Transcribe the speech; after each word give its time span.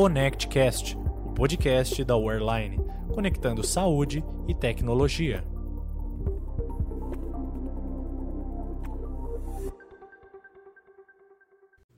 ConnectCast, 0.00 0.96
o 0.96 1.34
podcast 1.34 2.02
da 2.04 2.16
Wearline, 2.16 2.82
conectando 3.12 3.62
saúde 3.62 4.24
e 4.48 4.54
tecnologia. 4.54 5.44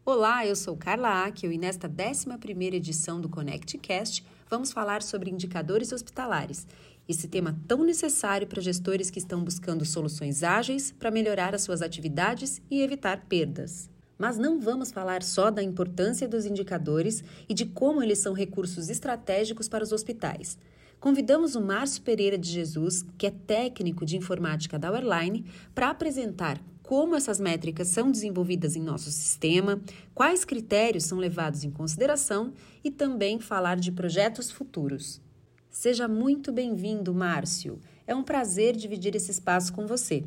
Olá, 0.05 0.45
eu 0.45 0.57
sou 0.57 0.77
Carla 0.77 1.27
Akel 1.27 1.53
e 1.53 1.57
nesta 1.57 1.89
11ª 1.89 2.75
edição 2.75 3.21
do 3.21 3.29
ConnectCast 3.29 4.27
vamos 4.51 4.73
falar 4.73 5.01
sobre 5.01 5.31
indicadores 5.31 5.93
hospitalares, 5.93 6.67
esse 7.09 7.29
tema 7.29 7.57
tão 7.69 7.85
necessário 7.85 8.49
para 8.49 8.61
gestores 8.61 9.13
que 9.13 9.21
estão 9.21 9.45
buscando 9.45 9.85
soluções 9.85 10.43
ágeis 10.43 10.91
para 10.91 11.13
melhorar 11.13 11.55
as 11.55 11.63
suas 11.63 11.81
atividades 11.81 12.61
e 12.69 12.83
evitar 12.83 13.27
perdas. 13.29 13.92
Mas 14.23 14.39
não 14.39 14.61
vamos 14.61 14.93
falar 14.93 15.21
só 15.21 15.51
da 15.51 15.65
importância 15.65 16.29
dos 16.29 16.47
indicadores 16.47 17.25
e 17.49 17.53
de 17.53 17.67
como 17.67 18.01
eles 18.01 18.21
são 18.21 18.33
recursos 18.33 18.89
estratégicos 18.89 19.69
para 19.69 19.83
os 19.83 19.91
hospitais. 19.91 20.57
Convidamos 21.01 21.57
o 21.57 21.61
Márcio 21.61 22.03
Pereira 22.03 22.39
de 22.39 22.49
Jesus, 22.49 23.05
que 23.19 23.27
é 23.27 23.33
técnico 23.33 24.07
de 24.07 24.17
informática 24.17 24.79
da 24.79 24.91
Airline, 24.91 25.45
para 25.75 25.91
apresentar 25.91 26.63
como 26.85 27.17
essas 27.17 27.41
métricas 27.41 27.89
são 27.89 28.13
desenvolvidas 28.13 28.77
em 28.77 28.81
nosso 28.81 29.11
sistema, 29.11 29.83
quais 30.15 30.45
critérios 30.45 31.03
são 31.03 31.19
levados 31.19 31.65
em 31.65 31.71
consideração 31.73 32.53
e 32.85 32.93
também 32.93 33.41
falar 33.41 33.75
de 33.75 33.91
projetos 33.91 34.53
futuros. 34.53 35.21
Seja 35.69 36.07
muito 36.07 36.53
bem-vindo, 36.53 37.13
Márcio. 37.13 37.81
É 38.07 38.15
um 38.15 38.23
prazer 38.23 38.77
dividir 38.77 39.17
esse 39.17 39.33
espaço 39.33 39.73
com 39.73 39.85
você. 39.85 40.23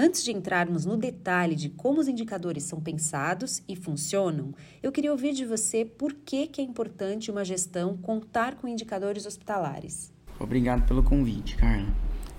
Antes 0.00 0.22
de 0.22 0.30
entrarmos 0.30 0.86
no 0.86 0.96
detalhe 0.96 1.56
de 1.56 1.70
como 1.70 2.00
os 2.00 2.06
indicadores 2.06 2.62
são 2.62 2.80
pensados 2.80 3.60
e 3.66 3.74
funcionam, 3.74 4.54
eu 4.80 4.92
queria 4.92 5.10
ouvir 5.10 5.32
de 5.32 5.44
você 5.44 5.84
por 5.84 6.14
que, 6.14 6.46
que 6.46 6.60
é 6.60 6.64
importante 6.64 7.32
uma 7.32 7.44
gestão 7.44 7.96
contar 7.96 8.54
com 8.54 8.68
indicadores 8.68 9.26
hospitalares. 9.26 10.12
Obrigado 10.38 10.86
pelo 10.86 11.02
convite, 11.02 11.56
Carla. 11.56 11.92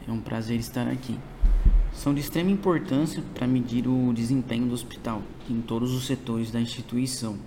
É 0.08 0.10
um 0.10 0.22
prazer 0.22 0.58
estar 0.58 0.88
aqui. 0.88 1.20
São 1.92 2.14
de 2.14 2.22
extrema 2.22 2.50
importância 2.50 3.22
para 3.34 3.46
medir 3.46 3.90
o 3.90 4.14
desempenho 4.14 4.68
do 4.68 4.74
hospital 4.74 5.22
em 5.50 5.60
todos 5.60 5.94
os 5.94 6.08
setores 6.08 6.52
da 6.52 6.62
instituição, 6.62 7.38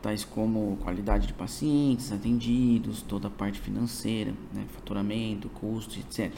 tais 0.00 0.24
como 0.24 0.76
qualidade 0.76 1.26
de 1.26 1.32
pacientes 1.32 2.12
atendidos, 2.12 3.02
toda 3.02 3.26
a 3.26 3.30
parte 3.30 3.58
financeira, 3.58 4.32
né, 4.54 4.64
faturamento, 4.72 5.48
custos, 5.48 5.98
etc. 5.98 6.32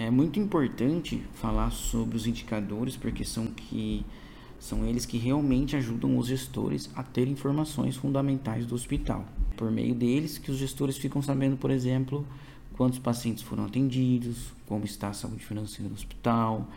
É 0.00 0.12
muito 0.12 0.38
importante 0.38 1.20
falar 1.34 1.72
sobre 1.72 2.16
os 2.16 2.24
indicadores 2.24 2.96
porque 2.96 3.24
são 3.24 3.46
que 3.46 4.06
são 4.60 4.86
eles 4.86 5.04
que 5.04 5.18
realmente 5.18 5.74
ajudam 5.74 6.16
os 6.16 6.28
gestores 6.28 6.88
a 6.94 7.02
ter 7.02 7.26
informações 7.26 7.96
fundamentais 7.96 8.64
do 8.64 8.76
hospital. 8.76 9.24
Por 9.56 9.72
meio 9.72 9.96
deles 9.96 10.38
que 10.38 10.52
os 10.52 10.56
gestores 10.56 10.96
ficam 10.96 11.20
sabendo, 11.20 11.56
por 11.56 11.72
exemplo, 11.72 12.24
quantos 12.76 13.00
pacientes 13.00 13.42
foram 13.42 13.64
atendidos, 13.64 14.52
como 14.66 14.84
está 14.84 15.08
a 15.08 15.12
saúde 15.12 15.44
financeira 15.44 15.88
do 15.88 15.96
hospital, 15.96 16.68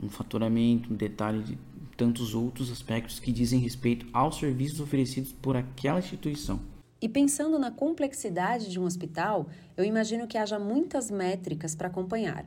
um 0.00 0.08
faturamento, 0.08 0.92
um 0.92 0.96
detalhe 0.96 1.42
de 1.42 1.58
tantos 1.96 2.32
outros 2.32 2.70
aspectos 2.70 3.18
que 3.18 3.32
dizem 3.32 3.58
respeito 3.58 4.06
aos 4.12 4.38
serviços 4.38 4.78
oferecidos 4.78 5.32
por 5.32 5.56
aquela 5.56 5.98
instituição. 5.98 6.60
E 7.00 7.08
pensando 7.08 7.58
na 7.58 7.72
complexidade 7.72 8.70
de 8.70 8.78
um 8.78 8.84
hospital, 8.84 9.48
eu 9.76 9.84
imagino 9.84 10.28
que 10.28 10.38
haja 10.38 10.60
muitas 10.60 11.10
métricas 11.10 11.74
para 11.74 11.88
acompanhar. 11.88 12.46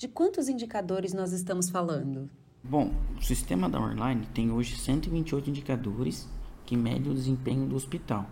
De 0.00 0.08
quantos 0.08 0.48
indicadores 0.48 1.12
nós 1.12 1.30
estamos 1.30 1.68
falando? 1.68 2.30
Bom, 2.64 2.90
o 3.18 3.22
sistema 3.22 3.68
da 3.68 3.78
Online 3.78 4.26
tem 4.32 4.50
hoje 4.50 4.78
128 4.78 5.50
indicadores 5.50 6.26
que 6.64 6.74
medem 6.74 7.12
o 7.12 7.14
desempenho 7.14 7.66
do 7.66 7.76
hospital. 7.76 8.24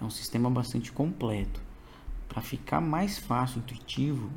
É 0.00 0.04
um 0.04 0.08
sistema 0.08 0.48
bastante 0.48 0.90
completo. 0.90 1.60
Para 2.26 2.40
ficar 2.40 2.80
mais 2.80 3.18
fácil 3.18 3.58
e 3.58 3.60
intuitivo, 3.60 4.30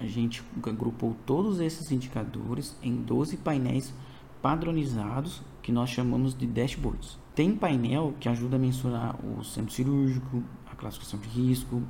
a 0.00 0.06
gente 0.06 0.42
agrupou 0.66 1.14
todos 1.26 1.60
esses 1.60 1.92
indicadores 1.92 2.74
em 2.82 2.96
12 3.02 3.36
painéis 3.36 3.92
padronizados 4.40 5.42
que 5.60 5.70
nós 5.70 5.90
chamamos 5.90 6.34
de 6.34 6.46
dashboards. 6.46 7.18
Tem 7.34 7.54
painel 7.54 8.14
que 8.18 8.30
ajuda 8.30 8.56
a 8.56 8.58
mensurar 8.58 9.14
o 9.22 9.44
centro 9.44 9.74
cirúrgico, 9.74 10.42
a 10.72 10.74
classificação 10.74 11.20
de 11.20 11.28
risco, 11.28 11.82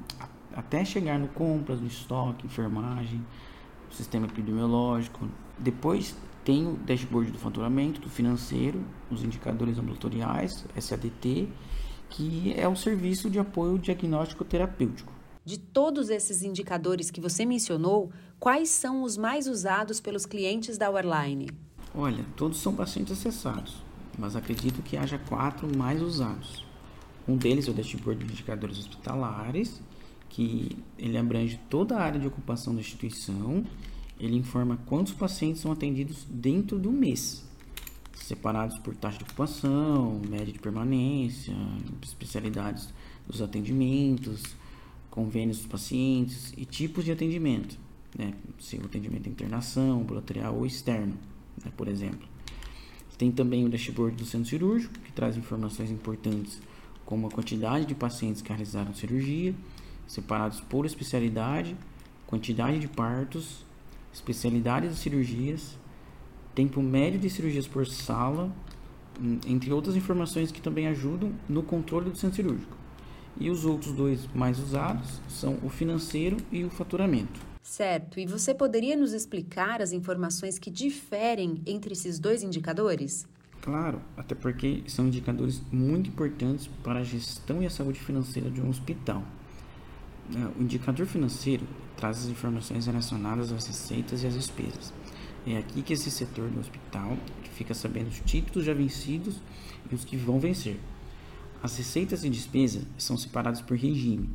até 0.57 0.85
chegar 0.85 1.21
no 1.21 1.29
compras, 1.29 1.81
no 1.81 1.87
estoque, 1.87 2.47
enfermagem, 2.47 3.25
sistema 3.95 4.27
epidemiológico. 4.27 5.29
Depois 5.59 6.15
tem 6.45 6.67
o 6.67 6.75
dashboard 6.75 7.31
do 7.31 7.39
faturamento, 7.39 8.01
do 8.01 8.09
financeiro, 8.09 8.85
os 9.11 9.25
indicadores 9.25 9.79
ambulatoriais, 9.79 10.65
SADT, 10.79 11.49
que 12.11 12.55
é 12.57 12.69
o 12.69 12.77
serviço 12.77 13.31
de 13.31 13.39
apoio 13.39 13.79
diagnóstico 13.79 14.45
terapêutico. 14.45 15.13
De 15.45 15.59
todos 15.59 16.11
esses 16.11 16.43
indicadores 16.43 17.11
que 17.11 17.21
você 17.21 17.45
mencionou, 17.45 18.11
quais 18.39 18.69
são 18.69 19.03
os 19.03 19.17
mais 19.17 19.47
usados 19.47 20.01
pelos 20.01 20.25
clientes 20.25 20.79
da 20.79 20.87
Airline? 20.87 21.51
Olha, 21.95 22.25
todos 22.37 22.59
são 22.59 22.73
bastante 22.73 23.13
acessados, 23.13 23.83
mas 24.19 24.37
acredito 24.37 24.83
que 24.83 24.97
haja 24.97 25.19
quatro 25.19 25.69
mais 25.77 26.01
usados. 26.01 26.65
Um 27.27 27.37
deles 27.37 27.69
é 27.69 27.71
o 27.71 27.75
dashboard 27.75 28.25
de 28.25 28.33
indicadores 28.33 28.79
hospitalares, 28.79 29.81
que 30.35 30.77
ele 30.99 31.17
abrange 31.17 31.61
toda 31.71 31.97
a 31.97 32.03
área 32.03 32.19
de 32.19 32.27
ocupação 32.27 32.75
da 32.75 32.81
instituição. 32.81 33.65
Ele 34.19 34.37
informa 34.37 34.77
quantos 34.85 35.13
pacientes 35.13 35.63
são 35.63 35.71
atendidos 35.71 36.27
dentro 36.29 36.77
do 36.77 36.91
mês, 36.91 37.45
separados 38.17 38.77
por 38.79 38.97
taxa 38.97 39.19
de 39.19 39.25
ocupação, 39.25 40.21
média 40.29 40.53
de 40.53 40.59
permanência, 40.59 41.55
especialidades 42.03 42.93
dos 43.29 43.41
atendimentos, 43.41 44.43
convênios 45.09 45.59
dos 45.59 45.67
pacientes 45.69 46.53
e 46.57 46.65
tipos 46.65 47.05
de 47.05 47.13
atendimento, 47.13 47.79
né? 48.19 48.35
se 48.59 48.77
o 48.77 48.85
atendimento 48.87 49.29
é 49.29 49.31
internação, 49.31 50.01
ambulatorial 50.01 50.57
ou 50.57 50.67
externo, 50.67 51.15
né? 51.65 51.71
por 51.77 51.87
exemplo. 51.87 52.27
Tem 53.17 53.31
também 53.31 53.65
o 53.65 53.69
dashboard 53.69 54.17
do 54.17 54.25
centro 54.25 54.49
cirúrgico, 54.49 54.99
que 54.99 55.13
traz 55.13 55.37
informações 55.37 55.93
importantes 55.93 56.61
como 57.05 57.29
a 57.29 57.31
quantidade 57.31 57.87
de 57.87 57.95
pacientes 57.95 58.43
que 58.43 58.49
realizaram 58.49 58.93
cirurgia, 58.93 59.55
separados 60.07 60.61
por 60.61 60.87
especialidade, 60.87 61.77
quantidade 62.27 62.79
de 62.79 62.89
partos, 62.89 63.65
especialidades 64.13 64.95
de 64.95 64.97
cirurgias, 65.01 65.79
tempo 66.55 66.81
médio 66.83 67.19
de 67.19 67.29
cirurgias 67.29 67.67
por 67.67 67.87
sala, 67.87 68.51
hum, 69.21 69.39
entre 69.47 69.73
outras 69.73 69.97
informações 69.97 70.53
que 70.53 70.61
também 70.61 70.87
ajudam 70.87 71.33
no 71.49 71.63
controle 71.63 72.11
do 72.11 72.17
centro 72.17 72.37
cirúrgico. 72.37 72.77
E 73.39 73.51
os 73.51 73.65
outros 73.65 73.93
dois 73.93 74.29
mais 74.33 74.59
usados 74.61 75.21
são 75.29 75.59
o 75.63 75.69
financeiro 75.69 76.37
e 76.53 76.63
o 76.65 76.71
faturamento. 76.71 77.41
Certo. 77.61 78.21
E 78.21 78.27
você 78.27 78.55
poderia 78.55 78.95
nos 78.95 79.13
explicar 79.13 79.83
as 79.83 79.91
informações 79.91 80.59
que 80.59 80.71
diferem 80.71 81.61
entre 81.67 81.95
esses 81.95 82.19
dois 82.19 82.43
indicadores? 82.43 83.27
Claro, 83.61 84.03
até 84.17 84.35
porque 84.35 84.85
são 84.87 85.07
indicadores 85.07 85.63
muito 85.73 86.11
importantes 86.11 86.69
para 86.85 87.01
a 87.01 87.03
gestão 87.03 87.63
e 87.63 87.67
a 87.67 87.71
saúde 87.71 87.99
financeira 87.99 88.51
de 88.51 88.61
um 88.61 88.69
hospital. 88.69 89.25
É, 90.33 90.59
o 90.59 90.63
indicador 90.63 91.07
financeiro 91.07 91.67
traz 91.97 92.19
as 92.19 92.27
informações 92.27 92.87
relacionadas 92.87 93.53
às 93.53 93.67
receitas 93.67 94.23
e 94.23 94.27
às 94.27 94.35
despesas. 94.35 94.93
É 95.47 95.59
aqui 95.59 95.83
que 95.83 95.93
esse 95.93 96.11
setor 96.11 96.49
do 96.49 96.61
hospital 96.61 97.19
fica 97.55 97.75
sabendo 97.75 98.09
os 98.09 98.21
títulos 98.21 98.65
já 98.65 98.75
vencidos 98.75 99.41
e 99.91 99.95
os 99.95 100.05
que 100.05 100.17
vão 100.17 100.41
vencer. 100.41 100.79
As 101.63 101.77
receitas 101.77 102.25
e 102.25 102.31
despesas 102.31 102.85
são 102.99 103.17
separadas 103.17 103.61
por 103.61 103.77
regime, 103.77 104.29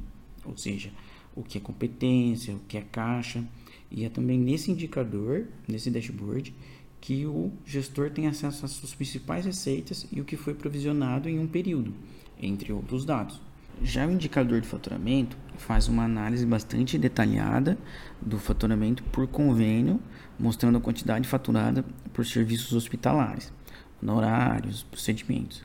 ou 0.46 0.58
seja, 0.58 0.92
o 1.36 1.44
que 1.44 1.58
é 1.58 1.62
competência, 1.62 2.56
o 2.56 2.60
que 2.68 2.78
é 2.78 2.82
caixa, 2.82 3.44
e 3.92 4.04
é 4.04 4.10
também 4.10 4.40
nesse 4.40 4.72
indicador, 4.72 5.48
nesse 5.68 5.90
dashboard, 5.90 6.54
que 7.02 7.26
o 7.26 7.52
gestor 7.66 8.10
tem 8.12 8.28
acesso 8.28 8.66
às 8.66 8.72
suas 8.72 8.94
principais 8.94 9.46
receitas 9.46 10.06
e 10.12 10.20
o 10.20 10.26
que 10.26 10.36
foi 10.36 10.54
provisionado 10.54 11.30
em 11.30 11.40
um 11.40 11.48
período, 11.48 11.94
entre 12.42 12.74
outros 12.74 13.06
dados. 13.06 13.42
Já 13.82 14.06
o 14.06 14.12
indicador 14.12 14.60
de 14.60 14.68
faturamento 14.68 15.38
faz 15.60 15.88
uma 15.88 16.04
análise 16.04 16.46
bastante 16.46 16.98
detalhada 16.98 17.78
do 18.22 18.40
faturamento 18.40 19.04
por 19.04 19.28
convênio, 19.28 20.00
mostrando 20.40 20.78
a 20.78 20.82
quantidade 20.82 21.28
faturada 21.28 21.84
por 22.14 22.26
serviços 22.26 22.74
hospitalares, 22.74 23.52
honorários, 24.02 24.84
procedimentos. 24.84 25.64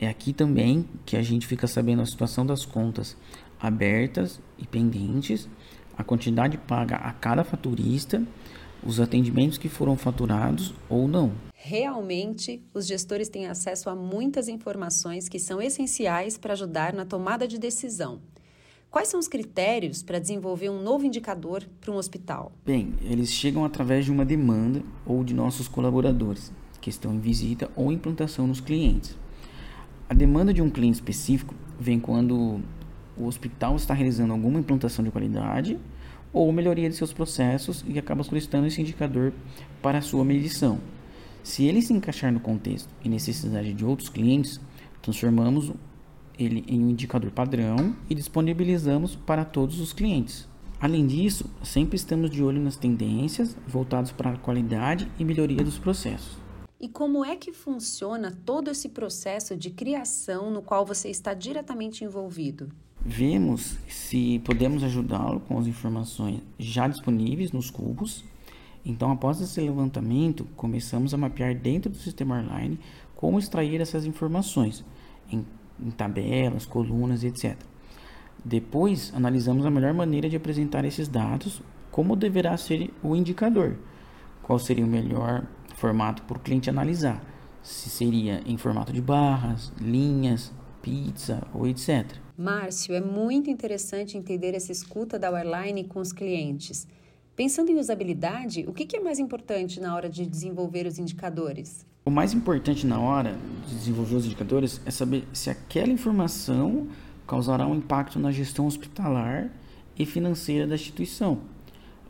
É 0.00 0.08
aqui 0.08 0.32
também 0.32 0.88
que 1.04 1.16
a 1.16 1.22
gente 1.22 1.46
fica 1.46 1.66
sabendo 1.66 2.02
a 2.02 2.06
situação 2.06 2.44
das 2.44 2.64
contas 2.64 3.16
abertas 3.60 4.40
e 4.58 4.66
pendentes, 4.66 5.48
a 5.96 6.02
quantidade 6.02 6.58
paga 6.58 6.96
a 6.96 7.12
cada 7.12 7.44
faturista, 7.44 8.22
os 8.84 8.98
atendimentos 8.98 9.58
que 9.58 9.68
foram 9.68 9.96
faturados 9.96 10.74
ou 10.88 11.06
não. 11.06 11.32
Realmente, 11.54 12.60
os 12.74 12.86
gestores 12.86 13.28
têm 13.28 13.46
acesso 13.46 13.88
a 13.88 13.94
muitas 13.94 14.48
informações 14.48 15.28
que 15.28 15.38
são 15.38 15.62
essenciais 15.62 16.36
para 16.36 16.54
ajudar 16.54 16.92
na 16.92 17.04
tomada 17.04 17.46
de 17.46 17.56
decisão. 17.58 18.20
Quais 18.92 19.08
são 19.08 19.18
os 19.18 19.26
critérios 19.26 20.02
para 20.02 20.18
desenvolver 20.18 20.68
um 20.68 20.82
novo 20.82 21.06
indicador 21.06 21.66
para 21.80 21.90
um 21.90 21.96
hospital? 21.96 22.52
Bem, 22.62 22.92
eles 23.00 23.32
chegam 23.32 23.64
através 23.64 24.04
de 24.04 24.12
uma 24.12 24.22
demanda 24.22 24.82
ou 25.06 25.24
de 25.24 25.32
nossos 25.32 25.66
colaboradores, 25.66 26.52
que 26.78 26.90
estão 26.90 27.14
em 27.14 27.18
visita 27.18 27.70
ou 27.74 27.90
implantação 27.90 28.46
nos 28.46 28.60
clientes. 28.60 29.16
A 30.10 30.12
demanda 30.12 30.52
de 30.52 30.60
um 30.60 30.68
cliente 30.68 30.96
específico 30.96 31.54
vem 31.80 31.98
quando 31.98 32.60
o 33.16 33.24
hospital 33.24 33.76
está 33.76 33.94
realizando 33.94 34.34
alguma 34.34 34.60
implantação 34.60 35.02
de 35.02 35.10
qualidade 35.10 35.78
ou 36.30 36.52
melhoria 36.52 36.90
de 36.90 36.94
seus 36.94 37.14
processos 37.14 37.82
e 37.88 37.98
acaba 37.98 38.22
solicitando 38.22 38.66
esse 38.66 38.82
indicador 38.82 39.32
para 39.80 40.02
sua 40.02 40.22
medição. 40.22 40.78
Se 41.42 41.64
ele 41.64 41.80
se 41.80 41.94
encaixar 41.94 42.30
no 42.30 42.40
contexto 42.40 42.90
e 43.02 43.08
necessidade 43.08 43.72
de 43.72 43.86
outros 43.86 44.10
clientes, 44.10 44.60
transformamos 45.00 45.72
ele 46.38 46.64
em 46.66 46.82
um 46.82 46.90
indicador 46.90 47.30
padrão 47.30 47.94
e 48.08 48.14
disponibilizamos 48.14 49.16
para 49.16 49.44
todos 49.44 49.80
os 49.80 49.92
clientes. 49.92 50.48
Além 50.80 51.06
disso, 51.06 51.48
sempre 51.62 51.96
estamos 51.96 52.30
de 52.30 52.42
olho 52.42 52.60
nas 52.60 52.76
tendências 52.76 53.56
voltadas 53.68 54.10
para 54.10 54.30
a 54.32 54.36
qualidade 54.36 55.08
e 55.18 55.24
melhoria 55.24 55.62
dos 55.62 55.78
processos. 55.78 56.36
E 56.80 56.88
como 56.88 57.24
é 57.24 57.36
que 57.36 57.52
funciona 57.52 58.36
todo 58.44 58.68
esse 58.68 58.88
processo 58.88 59.56
de 59.56 59.70
criação 59.70 60.50
no 60.50 60.60
qual 60.60 60.84
você 60.84 61.08
está 61.08 61.32
diretamente 61.32 62.02
envolvido? 62.02 62.68
Vemos 63.04 63.78
se 63.88 64.40
podemos 64.40 64.82
ajudá-lo 64.82 65.38
com 65.40 65.56
as 65.58 65.68
informações 65.68 66.40
já 66.58 66.88
disponíveis 66.88 67.52
nos 67.52 67.70
cubos. 67.70 68.24
Então, 68.84 69.12
após 69.12 69.40
esse 69.40 69.60
levantamento, 69.60 70.44
começamos 70.56 71.14
a 71.14 71.16
mapear 71.16 71.54
dentro 71.54 71.90
do 71.90 71.96
sistema 71.96 72.40
online 72.40 72.80
como 73.14 73.38
extrair 73.38 73.80
essas 73.80 74.04
informações 74.04 74.84
em, 75.30 75.46
em 75.80 75.90
tabelas, 75.90 76.66
colunas, 76.66 77.24
etc. 77.24 77.56
Depois, 78.44 79.12
analisamos 79.14 79.64
a 79.64 79.70
melhor 79.70 79.94
maneira 79.94 80.28
de 80.28 80.36
apresentar 80.36 80.84
esses 80.84 81.08
dados, 81.08 81.62
como 81.90 82.16
deverá 82.16 82.56
ser 82.56 82.90
o 83.02 83.14
indicador, 83.14 83.76
qual 84.42 84.58
seria 84.58 84.84
o 84.84 84.88
melhor 84.88 85.46
formato 85.76 86.22
para 86.22 86.36
o 86.36 86.40
cliente 86.40 86.70
analisar, 86.70 87.22
se 87.62 87.88
seria 87.88 88.42
em 88.46 88.56
formato 88.56 88.92
de 88.92 89.00
barras, 89.00 89.72
linhas, 89.80 90.52
pizza 90.80 91.46
ou 91.54 91.66
etc. 91.66 92.06
Márcio, 92.36 92.94
é 92.94 93.00
muito 93.00 93.50
interessante 93.50 94.18
entender 94.18 94.54
essa 94.54 94.72
escuta 94.72 95.18
da 95.18 95.30
Wireline 95.30 95.84
com 95.84 96.00
os 96.00 96.12
clientes. 96.12 96.88
Pensando 97.34 97.70
em 97.70 97.78
usabilidade, 97.78 98.64
o 98.68 98.74
que 98.74 98.94
é 98.94 99.00
mais 99.00 99.18
importante 99.18 99.80
na 99.80 99.94
hora 99.94 100.08
de 100.08 100.26
desenvolver 100.26 100.86
os 100.86 100.98
indicadores? 100.98 101.86
O 102.04 102.10
mais 102.10 102.34
importante 102.34 102.86
na 102.86 103.00
hora 103.00 103.38
de 103.66 103.74
desenvolver 103.74 104.16
os 104.16 104.26
indicadores 104.26 104.82
é 104.84 104.90
saber 104.90 105.24
se 105.32 105.48
aquela 105.48 105.88
informação 105.88 106.88
causará 107.26 107.66
um 107.66 107.76
impacto 107.76 108.18
na 108.18 108.30
gestão 108.30 108.66
hospitalar 108.66 109.50
e 109.98 110.04
financeira 110.04 110.66
da 110.66 110.74
instituição. 110.74 111.40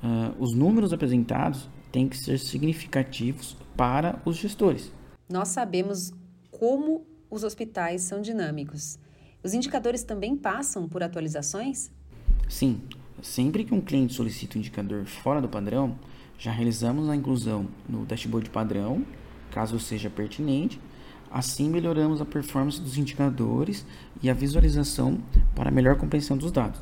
Uh, 0.02 0.42
os 0.42 0.56
números 0.56 0.92
apresentados 0.92 1.68
têm 1.92 2.08
que 2.08 2.16
ser 2.16 2.40
significativos 2.40 3.56
para 3.76 4.20
os 4.24 4.36
gestores. 4.36 4.90
Nós 5.28 5.48
sabemos 5.48 6.12
como 6.50 7.06
os 7.30 7.44
hospitais 7.44 8.02
são 8.02 8.20
dinâmicos. 8.20 8.98
Os 9.44 9.54
indicadores 9.54 10.02
também 10.02 10.36
passam 10.36 10.88
por 10.88 11.00
atualizações? 11.00 11.92
Sim. 12.48 12.80
Sempre 13.22 13.64
que 13.64 13.72
um 13.72 13.80
cliente 13.80 14.12
solicita 14.12 14.58
um 14.58 14.60
indicador 14.60 15.06
fora 15.06 15.40
do 15.40 15.48
padrão, 15.48 15.96
já 16.38 16.52
realizamos 16.52 17.08
a 17.08 17.16
inclusão 17.16 17.66
no 17.88 18.04
dashboard 18.04 18.50
padrão, 18.50 19.06
caso 19.50 19.78
seja 19.80 20.10
pertinente, 20.10 20.78
Assim, 21.32 21.70
melhoramos 21.70 22.20
a 22.20 22.26
performance 22.26 22.78
dos 22.78 22.98
indicadores 22.98 23.86
e 24.22 24.28
a 24.28 24.34
visualização 24.34 25.18
para 25.54 25.70
melhor 25.70 25.96
compreensão 25.96 26.36
dos 26.36 26.52
dados. 26.52 26.78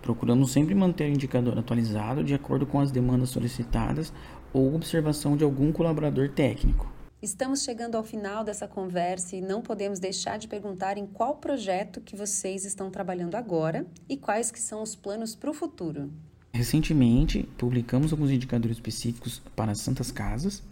Procuramos 0.00 0.52
sempre 0.52 0.76
manter 0.76 1.10
o 1.10 1.12
indicador 1.12 1.58
atualizado 1.58 2.22
de 2.22 2.32
acordo 2.32 2.64
com 2.64 2.78
as 2.78 2.92
demandas 2.92 3.30
solicitadas 3.30 4.12
ou 4.52 4.76
observação 4.76 5.36
de 5.36 5.42
algum 5.42 5.72
colaborador 5.72 6.28
técnico. 6.28 6.88
Estamos 7.22 7.64
chegando 7.64 7.96
ao 7.96 8.02
final 8.02 8.42
dessa 8.42 8.66
conversa 8.66 9.36
e 9.36 9.42
não 9.42 9.60
podemos 9.60 9.98
deixar 9.98 10.38
de 10.38 10.48
perguntar 10.48 10.96
em 10.96 11.06
qual 11.06 11.36
projeto 11.36 12.00
que 12.00 12.16
vocês 12.16 12.64
estão 12.64 12.90
trabalhando 12.90 13.34
agora 13.34 13.86
e 14.08 14.16
quais 14.16 14.50
que 14.50 14.58
são 14.58 14.82
os 14.82 14.96
planos 14.96 15.34
para 15.34 15.50
o 15.50 15.54
futuro. 15.54 16.10
Recentemente, 16.50 17.46
publicamos 17.58 18.10
alguns 18.10 18.30
indicadores 18.30 18.78
específicos 18.78 19.42
para 19.54 19.72
as 19.72 19.80
Santas 19.80 20.10
Casas 20.10 20.62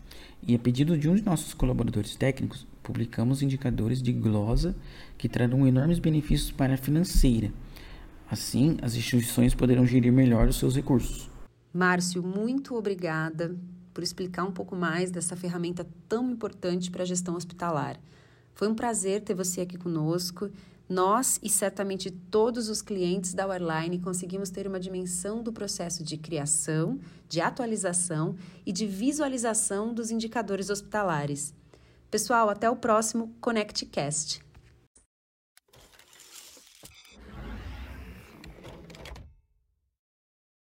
e, 0.42 0.54
a 0.54 0.58
pedido 0.58 0.96
de 0.96 1.06
um 1.06 1.14
de 1.14 1.22
nossos 1.22 1.52
colaboradores 1.52 2.16
técnicos, 2.16 2.66
publicamos 2.82 3.42
indicadores 3.42 4.00
de 4.00 4.14
glosa 4.14 4.74
que 5.18 5.28
trarão 5.28 5.66
enormes 5.66 5.98
benefícios 5.98 6.50
para 6.50 6.72
a 6.72 6.78
financeira. 6.78 7.52
Assim, 8.30 8.78
as 8.80 8.94
instituições 8.94 9.54
poderão 9.54 9.84
gerir 9.84 10.14
melhor 10.14 10.48
os 10.48 10.56
seus 10.56 10.74
recursos. 10.74 11.30
Márcio, 11.74 12.22
muito 12.22 12.74
obrigada 12.74 13.54
por 13.98 14.04
explicar 14.04 14.44
um 14.44 14.52
pouco 14.52 14.76
mais 14.76 15.10
dessa 15.10 15.34
ferramenta 15.34 15.84
tão 16.08 16.30
importante 16.30 16.88
para 16.88 17.02
a 17.02 17.04
gestão 17.04 17.34
hospitalar. 17.34 17.98
Foi 18.54 18.68
um 18.68 18.74
prazer 18.76 19.22
ter 19.22 19.34
você 19.34 19.62
aqui 19.62 19.76
conosco. 19.76 20.52
Nós 20.88 21.40
e 21.42 21.48
certamente 21.48 22.08
todos 22.08 22.68
os 22.68 22.80
clientes 22.80 23.34
da 23.34 23.44
Wireline 23.44 23.98
conseguimos 23.98 24.50
ter 24.50 24.68
uma 24.68 24.78
dimensão 24.78 25.42
do 25.42 25.52
processo 25.52 26.04
de 26.04 26.16
criação, 26.16 27.00
de 27.28 27.40
atualização 27.40 28.36
e 28.64 28.70
de 28.70 28.86
visualização 28.86 29.92
dos 29.92 30.12
indicadores 30.12 30.70
hospitalares. 30.70 31.52
Pessoal, 32.08 32.48
até 32.48 32.70
o 32.70 32.76
próximo 32.76 33.34
ConnectCast. 33.40 34.47